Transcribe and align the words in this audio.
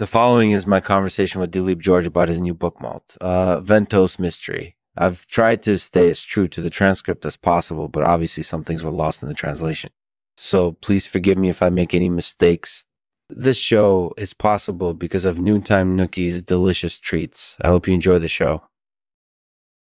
The 0.00 0.06
following 0.06 0.52
is 0.52 0.66
my 0.66 0.80
conversation 0.80 1.42
with 1.42 1.52
Dileep 1.52 1.76
George 1.76 2.06
about 2.06 2.30
his 2.30 2.40
new 2.40 2.54
book 2.54 2.80
Moult, 2.80 3.18
uh, 3.20 3.60
Ventose 3.60 4.18
Mystery. 4.18 4.74
I've 4.96 5.26
tried 5.26 5.62
to 5.64 5.76
stay 5.76 6.08
as 6.08 6.22
true 6.22 6.48
to 6.48 6.62
the 6.62 6.70
transcript 6.70 7.26
as 7.26 7.36
possible, 7.36 7.86
but 7.86 8.04
obviously 8.04 8.42
some 8.42 8.64
things 8.64 8.82
were 8.82 8.90
lost 8.90 9.22
in 9.22 9.28
the 9.28 9.34
translation. 9.34 9.90
So 10.38 10.72
please 10.72 11.06
forgive 11.06 11.36
me 11.36 11.50
if 11.50 11.62
I 11.62 11.68
make 11.68 11.92
any 11.92 12.08
mistakes. 12.08 12.86
This 13.28 13.58
show 13.58 14.14
is 14.16 14.32
possible 14.32 14.94
because 14.94 15.26
of 15.26 15.38
Noontime 15.38 15.98
Nookie's 15.98 16.42
delicious 16.42 16.98
treats. 16.98 17.58
I 17.60 17.68
hope 17.68 17.86
you 17.86 17.92
enjoy 17.92 18.20
the 18.20 18.26
show. 18.26 18.62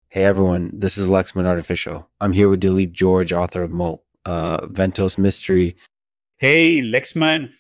Hey 0.09 0.25
everyone, 0.25 0.71
this 0.73 0.97
is 0.97 1.11
Lexman 1.11 1.45
Artificial. 1.45 2.09
I'm 2.19 2.33
here 2.33 2.49
with 2.49 2.63
Dileep 2.63 2.93
George, 2.93 3.31
author 3.35 3.63
of 3.63 3.73
Moult, 3.73 4.03
uh, 4.25 4.69
Ventose 4.69 5.19
Mystery. 5.19 5.77
Hey, 6.39 6.81
Lexman. 6.81 7.51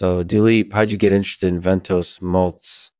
So 0.00 0.24
Dileep, 0.24 0.72
how'd 0.72 0.90
you 0.90 0.96
get 0.96 1.12
interested 1.12 1.48
in 1.48 1.60
Ventose 1.60 2.22
moults? 2.22 2.90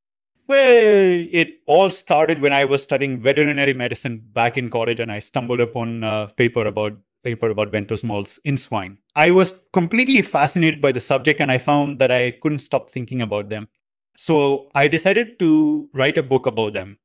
Well, 0.47 1.27
it 1.33 1.61
all 1.67 1.91
started 1.91 2.43
when 2.43 2.53
I 2.53 2.67
was 2.67 2.83
studying 2.83 3.23
veterinary 3.23 3.73
medicine 3.73 4.21
back 4.35 4.59
in 4.59 4.69
college, 4.69 5.01
and 5.01 5.11
I 5.11 5.21
stumbled 5.21 5.61
upon 5.61 6.05
a 6.05 6.31
paper 6.37 6.67
about 6.67 6.99
paper 7.25 7.49
about 7.49 7.73
Ventose 7.73 8.05
moults 8.05 8.39
in 8.45 8.59
swine. 8.59 8.99
I 9.17 9.31
was 9.31 9.55
completely 9.73 10.21
fascinated 10.21 10.83
by 10.83 10.93
the 10.93 11.01
subject, 11.01 11.41
and 11.41 11.51
I 11.51 11.57
found 11.57 12.01
that 12.01 12.11
I 12.11 12.33
couldn't 12.33 12.59
stop 12.59 12.91
thinking 12.91 13.23
about 13.23 13.49
them. 13.49 13.69
So 14.19 14.69
I 14.75 14.87
decided 14.87 15.39
to 15.39 15.89
write 15.95 16.19
a 16.19 16.23
book 16.23 16.45
about 16.45 16.75
them. 16.75 16.99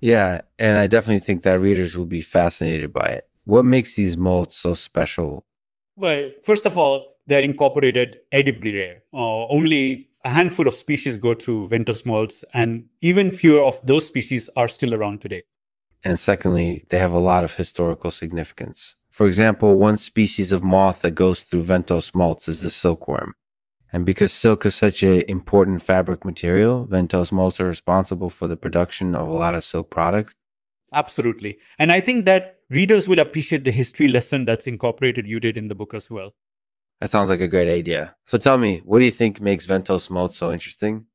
Yeah, 0.00 0.40
and 0.58 0.76
I 0.76 0.88
definitely 0.88 1.20
think 1.20 1.44
that 1.44 1.60
readers 1.60 1.96
will 1.96 2.06
be 2.06 2.20
fascinated 2.20 2.92
by 2.92 3.06
it. 3.06 3.28
What 3.44 3.64
makes 3.64 3.94
these 3.94 4.16
moults 4.16 4.56
so 4.56 4.74
special? 4.74 5.46
Well, 5.94 6.32
first 6.42 6.66
of 6.66 6.76
all, 6.76 7.15
they're 7.26 7.42
incorporated 7.42 8.18
edibly 8.32 8.74
rare. 8.74 9.02
Uh, 9.12 9.46
only 9.48 10.08
a 10.24 10.30
handful 10.30 10.66
of 10.66 10.74
species 10.74 11.16
go 11.16 11.34
through 11.34 11.68
Ventose 11.68 12.04
moults, 12.04 12.44
and 12.52 12.86
even 13.00 13.30
fewer 13.30 13.62
of 13.62 13.80
those 13.84 14.06
species 14.06 14.48
are 14.56 14.68
still 14.68 14.94
around 14.94 15.20
today. 15.20 15.42
And 16.04 16.18
secondly, 16.18 16.84
they 16.88 16.98
have 16.98 17.12
a 17.12 17.18
lot 17.18 17.44
of 17.44 17.54
historical 17.54 18.10
significance. 18.10 18.96
For 19.10 19.26
example, 19.26 19.78
one 19.78 19.96
species 19.96 20.52
of 20.52 20.62
moth 20.62 21.02
that 21.02 21.12
goes 21.12 21.42
through 21.42 21.64
Ventose 21.64 22.14
moults 22.14 22.48
is 22.48 22.60
the 22.62 22.70
silkworm. 22.70 23.34
And 23.92 24.04
because 24.04 24.32
silk 24.32 24.66
is 24.66 24.74
such 24.74 25.02
an 25.02 25.22
important 25.22 25.82
fabric 25.82 26.24
material, 26.24 26.86
Ventose 26.86 27.32
moults 27.32 27.60
are 27.60 27.66
responsible 27.66 28.30
for 28.30 28.46
the 28.46 28.56
production 28.56 29.14
of 29.14 29.26
a 29.26 29.32
lot 29.32 29.54
of 29.54 29.64
silk 29.64 29.90
products. 29.90 30.34
Absolutely. 30.92 31.58
And 31.78 31.90
I 31.90 32.00
think 32.00 32.24
that 32.26 32.58
readers 32.68 33.08
will 33.08 33.18
appreciate 33.18 33.64
the 33.64 33.70
history 33.70 34.08
lesson 34.08 34.44
that's 34.44 34.66
incorporated 34.66 35.26
you 35.26 35.40
did 35.40 35.56
in 35.56 35.68
the 35.68 35.74
book 35.74 35.94
as 35.94 36.10
well. 36.10 36.34
That 37.00 37.10
sounds 37.10 37.28
like 37.28 37.40
a 37.40 37.48
great 37.48 37.68
idea. 37.68 38.16
So 38.24 38.38
tell 38.38 38.58
me, 38.58 38.78
what 38.84 39.00
do 39.00 39.04
you 39.04 39.10
think 39.10 39.40
makes 39.40 39.66
Ventose 39.66 40.10
moults 40.10 40.36
so 40.36 40.52
interesting? 40.52 41.06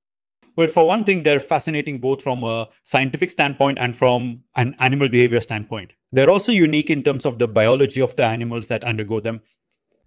Well, 0.56 0.68
for 0.68 0.86
one 0.86 1.06
thing, 1.06 1.24
they're 1.24 1.40
fascinating 1.40 2.00
both 2.00 2.22
from 2.22 2.44
a 2.44 2.68
scientific 2.84 3.30
standpoint 3.30 3.78
and 3.80 3.96
from 3.96 4.44
an 4.56 4.76
animal 4.80 5.10
behavior 5.10 5.40
standpoint. 5.40 5.94
They're 6.12 6.30
also 6.30 6.52
unique 6.52 6.90
in 6.90 7.04
terms 7.04 7.26
of 7.26 7.40
the 7.40 7.48
biology 7.48 8.02
of 8.02 8.16
the 8.16 8.26
animals 8.26 8.68
that 8.68 8.84
undergo 8.84 9.22
them. 9.22 9.42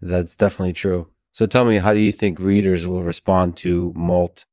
That's 0.03 0.37
definitely 0.37 0.75
true. 0.75 1.09
So 1.33 1.47
tell 1.47 1.65
me, 1.65 1.79
how 1.79 1.95
do 1.95 2.01
you 2.01 2.13
think 2.13 2.39
readers 2.39 2.87
will 2.87 3.03
respond 3.03 3.57
to 3.59 3.93
Moult? 3.97 4.45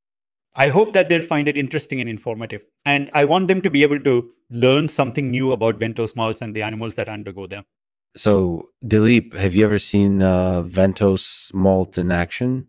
I 0.55 0.69
hope 0.69 0.93
that 0.93 1.09
they'll 1.09 1.21
find 1.21 1.47
it 1.47 1.57
interesting 1.57 1.99
and 1.99 2.09
informative. 2.09 2.61
And 2.85 3.11
I 3.13 3.25
want 3.25 3.47
them 3.47 3.61
to 3.61 3.69
be 3.69 3.83
able 3.83 3.99
to 3.99 4.31
learn 4.49 4.87
something 4.87 5.29
new 5.29 5.51
about 5.51 5.79
Ventose 5.79 6.15
moults 6.15 6.41
and 6.41 6.55
the 6.55 6.63
animals 6.63 6.95
that 6.95 7.07
undergo 7.07 7.47
them. 7.47 7.65
So, 8.15 8.69
Dileep, 8.83 9.35
have 9.35 9.55
you 9.55 9.63
ever 9.65 9.79
seen 9.79 10.21
uh, 10.21 10.63
Ventose 10.63 11.53
moult 11.53 11.97
in 11.97 12.11
action? 12.11 12.67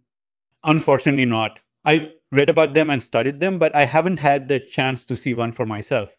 Unfortunately, 0.62 1.24
not. 1.24 1.58
I've 1.84 2.10
read 2.30 2.48
about 2.48 2.74
them 2.74 2.90
and 2.90 3.02
studied 3.02 3.40
them, 3.40 3.58
but 3.58 3.74
I 3.74 3.84
haven't 3.84 4.18
had 4.18 4.48
the 4.48 4.60
chance 4.60 5.04
to 5.06 5.16
see 5.16 5.34
one 5.34 5.52
for 5.52 5.66
myself. 5.66 6.10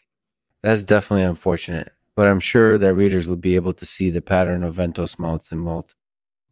That's 0.62 0.84
definitely 0.84 1.24
unfortunate, 1.24 1.94
but 2.16 2.28
I'm 2.28 2.40
sure 2.40 2.78
that 2.78 2.94
readers 2.94 3.28
would 3.28 3.42
be 3.42 3.56
able 3.56 3.74
to 3.74 3.86
see 3.86 4.10
the 4.10 4.22
pattern 4.22 4.64
of 4.64 4.76
Ventose 4.76 5.18
moults 5.18 5.52
in 5.52 5.60
Moult. 5.60 5.96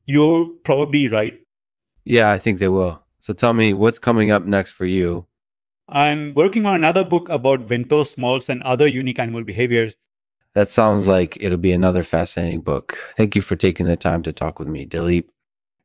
You're 0.06 0.48
probably 0.64 1.08
right. 1.08 1.40
Yeah, 2.04 2.32
I 2.32 2.40
think 2.40 2.60
they 2.60 2.68
will. 2.68 3.04
So 3.20 3.34
tell 3.34 3.54
me, 3.54 3.74
what's 3.74 4.00
coming 4.00 4.32
up 4.32 4.46
next 4.46 4.72
for 4.72 4.86
you? 4.86 5.28
I'm 5.88 6.34
working 6.34 6.66
on 6.66 6.76
another 6.76 7.04
book 7.04 7.30
about 7.30 7.68
Ventose 7.68 8.18
moults 8.18 8.50
and 8.50 8.64
other 8.64 8.88
unique 8.88 9.20
animal 9.20 9.44
behaviors. 9.44 9.96
That 10.54 10.70
sounds 10.70 11.08
like 11.08 11.38
it'll 11.40 11.58
be 11.58 11.72
another 11.72 12.04
fascinating 12.04 12.62
book. 12.62 12.98
Thank 13.16 13.36
you 13.36 13.42
for 13.42 13.56
taking 13.56 13.86
the 13.86 13.96
time 13.96 14.22
to 14.24 14.34
talk 14.34 14.60
with 14.60 14.68
me, 14.68 14.86
Dileep. 14.86 15.30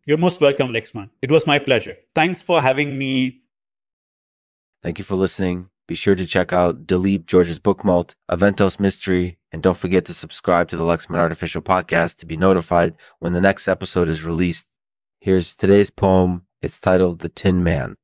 You're 0.04 0.19
most 0.19 0.41
welcome, 0.41 0.69
Lexman. 0.69 1.10
It 1.22 1.31
was 1.31 1.47
my 1.47 1.59
pleasure. 1.59 1.97
Thanks 2.15 2.43
for 2.43 2.60
having 2.60 2.99
me. 2.99 3.43
Thank 4.82 4.99
you 4.99 5.05
for 5.05 5.15
listening. 5.15 5.71
Be 5.87 5.94
sure 5.94 6.16
to 6.16 6.26
check 6.26 6.53
out 6.53 6.87
Dileep 6.87 7.26
George's 7.26 7.60
book 7.60 7.84
Moult, 7.84 8.16
Aventos 8.28 8.81
Mystery, 8.81 9.38
and 9.53 9.62
don't 9.62 9.76
forget 9.76 10.05
to 10.06 10.15
subscribe 10.15 10.69
to 10.69 10.76
the 10.76 10.84
Lexman 10.84 11.16
Artificial 11.16 11.62
Podcast 11.62 12.16
to 12.19 12.26
be 12.26 12.37
notified 12.37 12.94
when 13.21 13.32
the 13.32 13.41
next 13.41 13.69
episode 13.69 14.09
is 14.09 14.25
released. 14.25 14.66
Here's 15.21 15.55
today's 15.55 15.91
poem. 15.91 16.47
It's 16.60 16.81
titled 16.81 17.21
The 17.21 17.28
Tin 17.28 17.62
Man. 17.62 17.94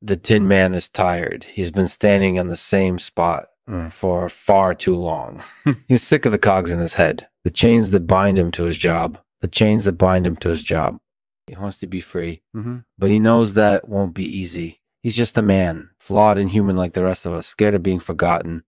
The 0.00 0.16
Tin 0.16 0.48
Man 0.48 0.72
is 0.72 0.88
tired. 0.88 1.44
He's 1.44 1.70
been 1.70 1.88
standing 1.88 2.38
on 2.38 2.48
the 2.48 2.56
same 2.56 2.98
spot 2.98 3.49
Mm. 3.70 3.92
for 3.92 4.28
far 4.28 4.74
too 4.74 4.96
long. 4.96 5.44
He's 5.88 6.02
sick 6.02 6.26
of 6.26 6.32
the 6.32 6.38
cogs 6.38 6.72
in 6.72 6.80
his 6.80 6.94
head, 6.94 7.28
the 7.44 7.52
chains 7.52 7.92
that 7.92 8.06
bind 8.06 8.36
him 8.36 8.50
to 8.52 8.64
his 8.64 8.76
job, 8.76 9.18
the 9.42 9.48
chains 9.48 9.84
that 9.84 9.92
bind 9.92 10.26
him 10.26 10.34
to 10.38 10.48
his 10.48 10.64
job. 10.64 10.98
He 11.46 11.54
wants 11.54 11.78
to 11.78 11.86
be 11.86 12.00
free, 12.00 12.42
mm-hmm. 12.54 12.78
but 12.98 13.10
he 13.10 13.20
knows 13.20 13.54
that 13.54 13.88
won't 13.88 14.14
be 14.14 14.24
easy. 14.24 14.80
He's 15.02 15.14
just 15.14 15.38
a 15.38 15.42
man, 15.42 15.90
flawed 15.98 16.36
and 16.36 16.50
human 16.50 16.76
like 16.76 16.94
the 16.94 17.04
rest 17.04 17.24
of 17.24 17.32
us, 17.32 17.46
scared 17.46 17.74
of 17.74 17.82
being 17.82 18.00
forgotten, 18.00 18.64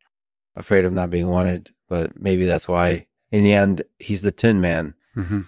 afraid 0.55 0.85
of 0.85 0.93
not 0.93 1.11
being 1.11 1.29
wanted, 1.29 1.71
but 1.89 2.21
maybe 2.21 2.45
that's 2.45 2.69
why, 2.69 3.09
in 3.33 3.43
the 3.43 3.53
end, 3.53 3.83
he's 3.99 4.23
the 4.23 4.31
Tin 4.31 4.61
Man. 4.61 4.95
Mm-hmm. 5.17 5.41